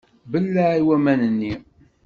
[0.31, 1.53] Belleε i waman-nni!